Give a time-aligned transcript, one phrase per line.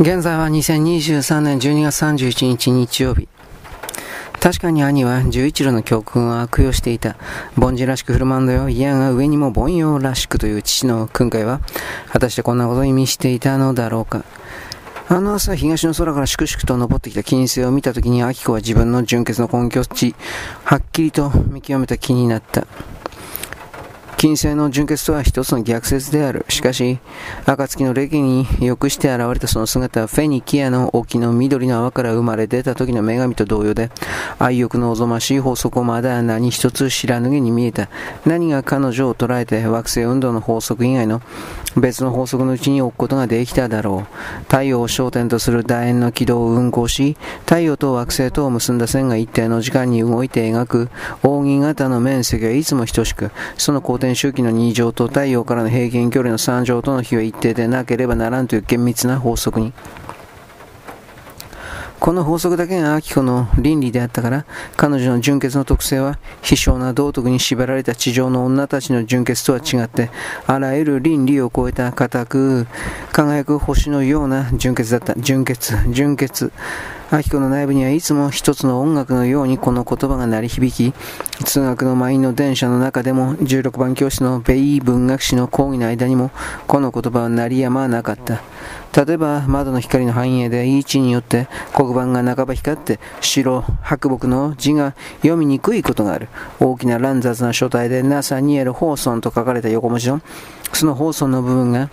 [0.00, 3.26] 現在は2023年12月31日日曜日。
[4.38, 7.16] 確かに兄は十一路の教訓を悪用していた。
[7.58, 8.68] 凡人らしく振る舞うんだよ。
[8.68, 11.60] いやが上にも凡庸らしくという父の訓戒は、
[12.12, 14.24] 果たしてこんなことを意味していたのだろうか。
[15.08, 20.14] あの朝、東の空から粛々と登ってきた金星を見たときに、明子は自分の純潔の根拠地、
[20.62, 22.68] はっきりと見極めた気になった。
[24.18, 26.44] 金星の純潔とは一つの逆説である。
[26.48, 26.98] しかし、
[27.46, 33.92] 暁の歴に良くして現れたその姿は、フェニキアの沖の緑の泡から生まれ出た時の女神と同様で、
[34.40, 37.88] 愛欲のおぞましい法則をまだ何一つ知らぬげに見えた。
[38.26, 41.22] 何が彼女を捉えて惑星運動の法則以外の
[41.80, 44.42] 別の法則のうちに置くことができただろう。
[44.44, 50.90] 太陽を焦点とする楕円の軌道を運行し、太陽と惑星とを結んだ線が一定の時間に動いて描く
[51.22, 59.72] 扇形の面積はいつも等しく、その公転周期の2乗と太陽からの平均距離の3乗との比は一定でなければならんという厳密な法則に。
[62.00, 64.44] この法則だけがアキコの倫理であったから、
[64.76, 70.10] 彼女の純潔の特性は、非常な道徳に縛られた地上の女たちの純潔とは違って、
[70.46, 72.66] あらゆる倫理を超えた固く、
[73.12, 75.14] 輝く星のような純潔だった。
[75.16, 76.52] 純潔、純潔。
[77.10, 80.94] アキコの内部にはいつも一つの音楽のようにこの言葉が鳴り響き、
[81.44, 86.30] 通学の満員の電車の中でも16番教室のベイ文学史の講義の間にも
[86.66, 88.42] この言葉は鳴りやまなかった。
[89.06, 96.28] 例えば窓の光の反映で位置によって黒板が半ば光って白白木の字が読みにくいことがある。
[96.58, 100.20] 大きな乱雑な書体で NASA ニエル・ホーソンと書かれた横文字の
[100.72, 101.90] そのホーソンの部分が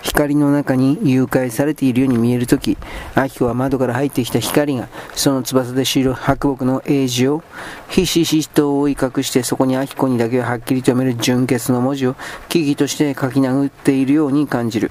[0.00, 2.78] 光の中に誘拐されているように見えるとき、
[3.14, 7.42] アキコは窓から入ってきた光が、その翼で知る白木の英字を、
[7.88, 12.16] ひしひしと覆い隠して、そこにアキコにだけははっきりと読める純潔の文字を、
[12.48, 14.90] 木々として書き殴っているように感じる。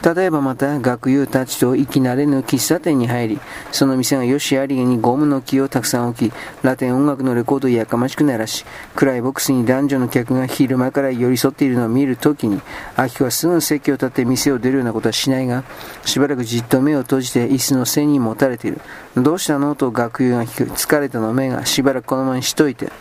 [0.00, 3.40] 例えばまた学友たちと生き慣れぬ喫茶店に入り、
[3.72, 6.32] その店がよしありげにゴムの木をたくさん置き、
[6.62, 8.64] ラテン音楽のレコードをやかましく鳴らし、
[8.94, 12.62] 暗いボックスに男女の客が昼間から寄り添っているのを見るときに、
[12.96, 15.64] アキはすぐ席を立って店を出るようなことはしないが、
[16.04, 18.80] しばらくじっと目を閉じて椅子の背に持たれている。
[19.16, 19.74] どうしたの？
[19.74, 20.70] と学友が聞く。
[20.70, 21.32] 疲れたの？
[21.32, 22.92] 目がしばらくこのままにしといて。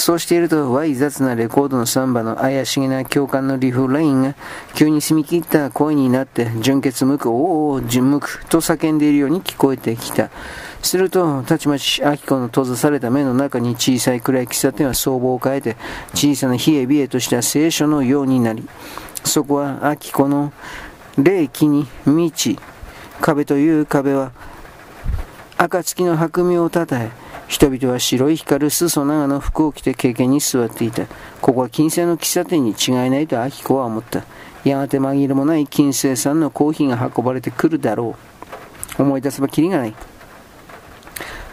[0.00, 4.34] そうしていると、わい雑なレコードのサンバの怪しげな共感のリフレインが、
[4.74, 10.30] 急に澄み切った声になって、純潔無く、おお、純無く、と叫んでいるように聞こえてきた。
[10.80, 15.76] すると、たちまち、アキコの閉ざされた目の中に小さい暗い喫茶店は相貌を変えて、
[16.14, 18.66] 小さな冷え冷えとした聖書のようになり、
[19.22, 20.54] そこはアキコの
[21.18, 22.58] 霊気に満ち、
[23.20, 24.32] 壁という壁は、
[25.58, 27.10] 暁の白身をたたえ、
[27.50, 31.06] 人々は白い光る裾長の服を着て経験に座っていた。
[31.40, 34.22] ここは金星の喫茶店に違いないとアキコは思った。
[34.62, 38.14] やがて紛れもない金星さんのコーヒーが運ばれてくるだろ
[38.96, 39.02] う。
[39.02, 39.94] 思い出せばきりがない。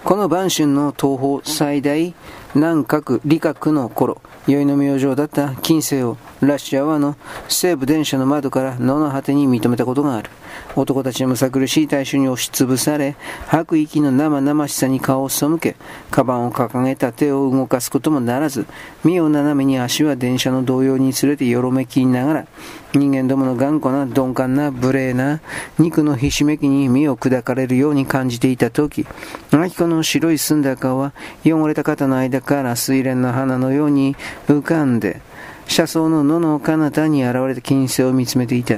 [0.03, 2.13] この晩春の東方最大
[2.57, 7.15] 南角理学の頃、宵の明星だった金星をラッシュアワーの
[7.47, 10.31] 西部電車の窓から野の果てに認めたことがある。
[10.75, 13.15] 男たちのむさ苦しい大衆に押しつぶされ、
[13.45, 15.75] 吐く息の生々しさに顔を背け、
[16.09, 18.65] カバンを掲げた手を動かすこともならず、
[19.03, 22.47] 身を斜めに足は電車の動揺に連れてよろめきながら、
[22.93, 25.41] 人間どもの頑固な鈍感な無礼な
[25.77, 29.05] 肉のひしめきに身を砕かれるように感じていた時、
[29.51, 31.13] アキコの白い澄んだ顔は
[31.45, 34.15] 汚れた肩の間から水蓮の花のように
[34.47, 35.21] 浮かんで、
[35.67, 38.77] 車窓の野の彼方に現れた金星を見つめていた。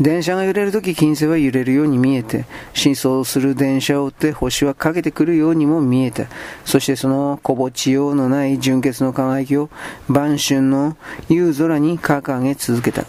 [0.00, 6.24] 電車が揺れるとき金星は揺れるように見えて、真相する電車を追って星はかけてくるようにも見えた。
[6.64, 9.68] そしてその小ぼちようのない純潔の輝きを
[10.08, 10.96] 晩春の
[11.28, 13.04] 夕空に掲げ続けた。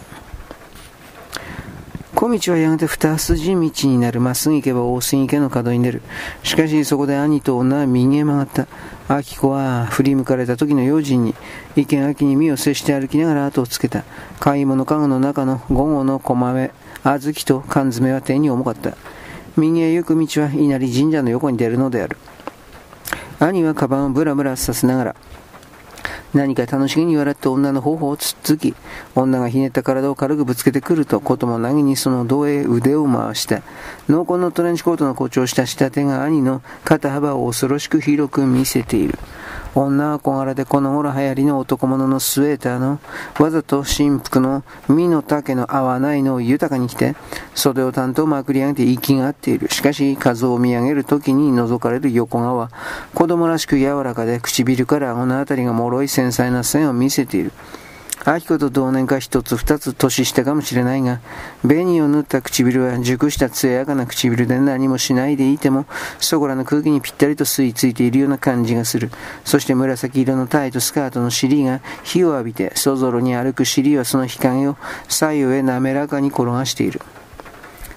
[2.22, 4.20] 小道はやがて二筋道になる。
[4.20, 6.02] まっすぐ行けば大杉家の角に出る。
[6.44, 8.68] しかしそこで兄と女は右へ曲がった。
[9.12, 11.34] 明子は振り向かれた時の用心に、
[11.74, 14.04] 意見秋に身を接して歩きながら後をつけた。
[14.38, 16.70] 買い物かごの中の午後の小豆、
[17.02, 18.96] 小豆と缶詰は手に重かった。
[19.56, 22.16] 右へ行く道は稲荷神社の横に出るのである。
[23.40, 25.16] 兄はカバンをブラブラさせながら、
[26.34, 28.74] 何か楽しげに笑って女の頬をつっつき、
[29.14, 33.62] 女がひねった体を軽くぶつけてくると、こともなぎにその胴へ腕を回した。
[34.08, 39.18] 濃厚のトレンチコートの誇張した仕立てが兄の肩幅を恐ろしく広く見せている。
[39.74, 43.00] 女は小柄でこの頃流行りの男物のスウェーターの
[43.38, 47.14] わざと新服の身の丈の合わないのを豊かに着て
[47.54, 49.68] 袖を担当まくり上げて息が合っている。
[49.70, 52.70] しかし数を見上げる時に覗かれる横顔は
[53.14, 57.52] 子供らしく柔らかで唇から顎のあたりが脆い繊細な線を見せている。
[58.24, 61.20] アキコと同年か一つ二つ年下かもしれないが、
[61.62, 65.86] 紅を塗った唇は熟した艶やかな唇で何もしないでいても、
[66.20, 69.10] そこらの空気にぴったりと吸い付いているような感じがする。
[69.44, 74.76] そして紫色のタイトスカートの尻が火を浴びて、そぞろに歩く尻はその日陰を
[75.08, 77.00] 左右へ滑らかに転がしている。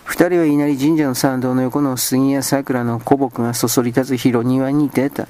[0.05, 5.27] 二人は稲荷神社の参道の横の杉や桜の古木がそそり立つ広庭に出た。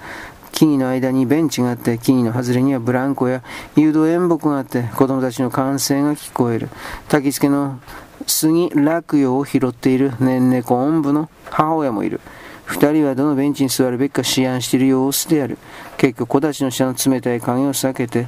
[0.56, 3.44] 木々の間にベンチがあって、木々の外れにはブランコや
[3.76, 6.70] 誘導演木があって、子供たちの歓声が聞こえる。
[7.10, 7.82] 焚き付けの
[8.26, 12.22] 杉落葉を拾っている年猫おんぶの母親もいる。
[12.64, 15.58] 二人はどのベンチに座るべきか思案している様子である。
[15.98, 18.28] 結局、子たちの下の冷たい影を避けて、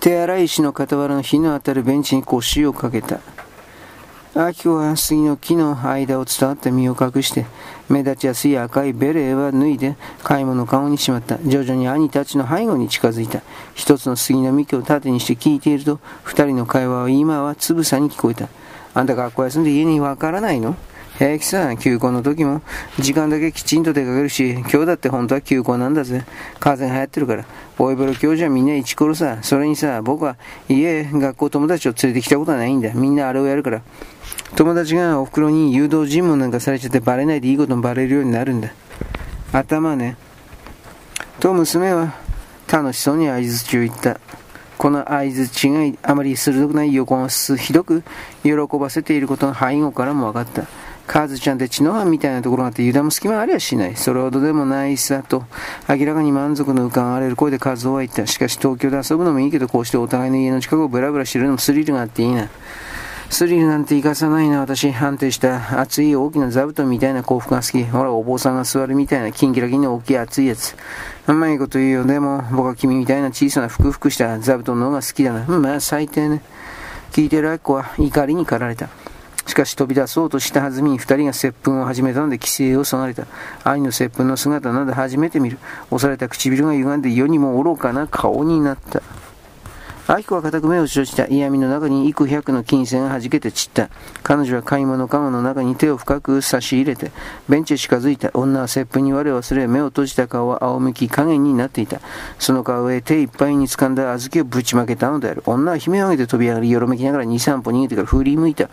[0.00, 3.20] 手洗い石の傍らの日の当たるベンチに腰をかけた。
[4.36, 7.46] アキコは杉の木の間を伝わって身を隠して、
[7.88, 11.38] 目立ちやすい赤いベレーは脱いで、買い物顔にしまった。
[11.38, 13.42] 徐々に兄たちの背後に近づいた。
[13.74, 18.48] 一つの杉の幹を縦にして聞いていると、二人の会話は今はつぶさに聞こえた。
[18.94, 20.76] あんた学校休んで家にわからないの？
[21.20, 22.62] 平気さ、休校の時も、
[22.98, 26.24] 時間だけきちんと出かけるし、今日だって本当は休校なんだぜ。
[26.58, 27.44] 風邪流行ってるから。
[27.76, 29.36] ボイブロ教授はみんな一コロさ。
[29.42, 32.94] それにさ、僕は家、学校友達を連れてきたことはないんだ。
[32.94, 33.82] みんなあれをやるから。
[34.56, 38.70] 友達がお袋に誘導尋問なんかされちゃってバレないでいいこともバレるようになるんだ。
[39.52, 40.16] 頭ね。
[41.38, 42.14] と娘は
[42.66, 44.18] 楽しそうに合図中言った。
[44.78, 48.02] この合図違いあまり鋭くない横をひどく
[48.42, 50.79] 喜ばせていることの背後からも分かった。
[51.10, 53.96] カーズちゃんって血の班みたいなところがあって油断も隙間ありゃしない。
[53.96, 55.42] それほどでもないさと、
[55.88, 58.28] 明らかに満足の浮かわれる声でカズオは言った。
[58.28, 62.48] しかし東京で遊ぶのもいいけど、こうしてお互いの家の近くをブラブラしてるのもスリルがあっていいな。
[63.28, 64.88] スリルなんて生かさないな、私。
[64.92, 67.82] 安定した熱い大きな座布団みたいな幸福が好き。
[67.82, 70.76] ほら、お坊さんが座るみたいなキンキラキンの大きい熱いやつ。
[71.26, 72.04] うまいこと言うよ。
[72.04, 75.44] でも、僕は君みたいな小さなふくふくした座布団の方が好きだな。
[75.48, 76.40] うんまあ、最低ね。
[77.10, 78.88] 聞いてる子は怒りに駆られた。
[79.50, 83.26] しかし飛び出そうとしたはずみに二人が接吻を始めたので規制を備えた。
[83.64, 85.58] 愛の接吻の姿など初めて見る。
[85.90, 89.02] 押された唇が歪んで世にも愚かな顔になった。
[90.06, 93.90] アキコは固く目を閉じた嫌味の中に幾百の金銭が弾けて散った。
[94.24, 97.12] 彼女は買い物カゴの中に手を深く差し入れて、
[97.48, 98.30] ベンチへ近づいた。
[98.34, 102.00] 女は接吻に我を忘れ、目を閉じた顔は仰向き加減になっていた。
[102.40, 105.44] その顔へ手いっぱいに掴んだ小豆をぶちまけたのである。
[105.46, 108.68] 女は悲鳴を上げて飛び上がり、よろめきながら二三歩逃げてから振り向いた。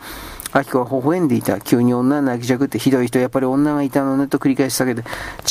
[0.53, 1.59] アキコは微笑んでいた。
[1.59, 5.03] 急に女は泣きじゃくってひどい人、やっぱり女がいたのねと繰り返し叫んで、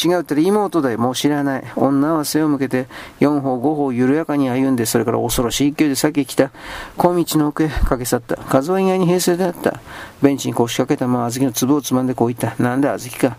[0.05, 1.65] 違うったら妹だよ、もう知らない。
[1.77, 2.87] 女は背を向けて、
[3.21, 6.51] 4歩5歩緩やかに歩んで、それから恐ろしい勢いで先へ来た。
[6.97, 8.37] 小道の奥へ駆け去った。
[8.37, 9.81] 数は意外に平静であった。
[10.23, 12.61] ベンチに腰掛けたまま小豆の粒をつまんでこう言った。
[12.63, 13.37] なんだ小豆か。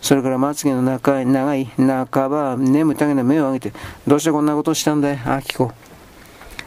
[0.00, 3.72] それからまつげの長い、長い、半ば眠たげな目を上げて、
[4.06, 5.72] どうしてこんなことをしたんだい、アキコ。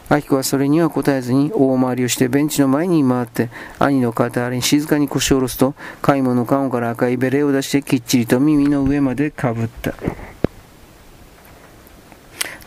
[0.08, 3.48] アキコはそれには答えずに大回りをしてベンチの前に回って
[3.78, 9.94] 兄の肩あれに静かに腰を下ろすと買い物カゴから赤いベレーを出してきっちりと耳の上までかぶった。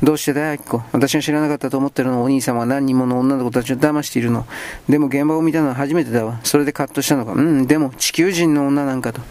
[0.03, 0.83] どうしてだよ、アキコ？
[0.91, 4.45] 私が知らなかったと思ってるのお兄様は何人もの女の子たちを騙しているの。
[4.87, 6.39] でも現場を見たのは初めてだわ。
[6.43, 7.33] それでカッとしたのか。
[7.33, 9.21] うん、でも地球人の女なんかと。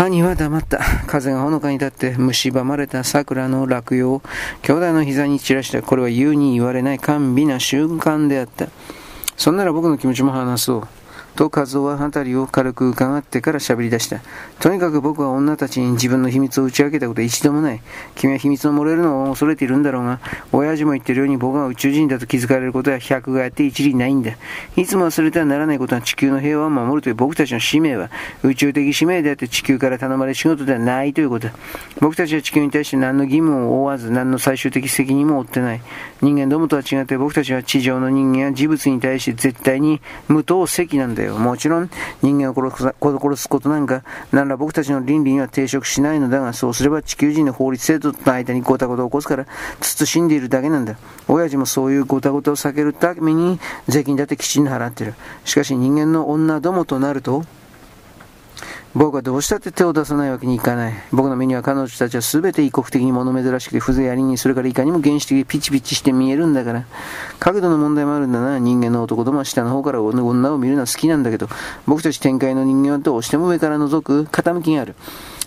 [0.00, 0.78] 兄は黙った。
[1.08, 4.22] 風がほのかに立って蝕まれた桜の落葉を
[4.62, 5.82] 兄弟の膝に散らした。
[5.82, 8.68] これは言うに言われない甘美な瞬間であった。
[9.36, 10.97] そんなら僕の気持ちも話そう。
[11.38, 14.18] と和夫は辺りを軽く伺ってから喋り出した。
[14.58, 17.80] とにかく僕は女たちに自分の秘密を打ち明けたことは一度もない。
[18.16, 20.18] 君は秘密を漏れるのを恐れているんだろうが、
[20.50, 24.32] 親父も言ってるように僕が宇宙人だと気づかれることは百がやって一理ないんだ。
[24.74, 28.10] いつも忘れてはならないことは地球の平和を守るという僕たちの使命は、
[28.42, 31.54] 宇宙的使命であって地球から頼まれる仕事ではないということだ。
[32.00, 35.80] 僕たちは地球に対して何の義務を負わず、何の最終的責任も負ってない。
[36.20, 41.27] 人間どもとは違って僕たちは地上の人間や事物に対して絶対に無党責なんだよ。
[41.36, 41.90] もちろん
[42.22, 49.46] 人間を殺すことなんか何ら僕たちの倫理には抵触しないのだが、そうすれば地球人の法律制度との間にごたごたを起こすから、
[49.80, 50.96] 慎んでいるだけなんだ。
[51.26, 53.58] 親父もそういうごたごたを避けるために
[53.88, 55.14] 税金だってきちんと払ってる。
[55.44, 57.44] しかし人間の女どもとなると、
[58.94, 60.94] 僕はどうしたって手を出さないわけにいかない。
[61.12, 66.84] 僕の目には彼女たちは全て異国的に物珍しくて風情ありに、それからいかにも原始的ピチピチして見えるんだから。
[67.38, 68.58] 角度の問題もあるんだな。
[68.58, 71.48] 人間の男どもは下の方から女を見るのは好きなんだけど、
[71.86, 74.96] 僕たち展開の人間はどうしても上から覗く傾きがある。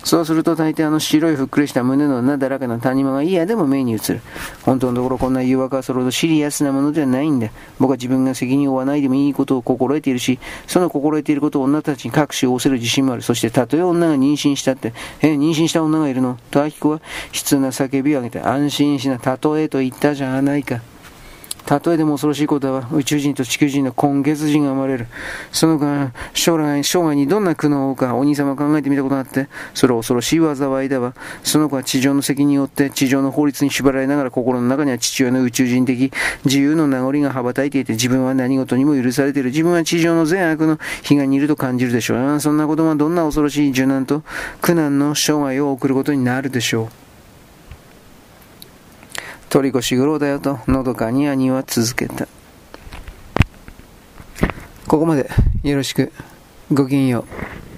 [0.03, 4.21] そうすると大抵あの白いふっくりした胸のなだらかな谷間が嫌でも目に映る。
[4.63, 7.49] 本当のところこんな誘惑はそれほどシリアスなものではないんだ。
[7.79, 13.21] 僕は自分が責任を負わないでもいいことを心得ているし、その心得ていることを女たちに隠し仰せる自信もある。
[13.21, 16.37] そしてたとえ女が妊娠したって、え、妊娠した女がいるの？
[16.49, 17.01] とアキコは悲
[17.33, 20.81] 痛な叫びを上げて、安心しな、たとえと言ったじゃないか。
[21.65, 25.07] たとえでも恐ろしいことは宇宙人と地球人の根月人が生まれる。
[25.51, 31.13] その間、将来、生涯にどんな苦悩を負うか、お兄様考えてみたことがあって、それは恐ろしい災いだわ。
[31.43, 36.11] その子は地上の責任によって、地上の法律に縛られながら心の中には父親の宇宙人的
[36.45, 39.49] 自由の名残が羽ばたいていて、自分は何事にも許されている。
[39.49, 42.39] 自分は地上の善悪の悲願にいると感じるでしょう。
[42.39, 44.23] そんなことはどんな恐ろしい受難と
[44.61, 47.10] 苦難の生涯を送ることになるでしょう。
[49.51, 52.25] 鳥越し苦労だよと、のどかに兄は続けた。
[54.87, 55.29] ここまで
[55.61, 56.13] よろしく。
[56.71, 57.70] ごきげんよう。